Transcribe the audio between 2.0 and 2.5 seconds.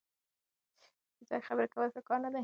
کار نه دی.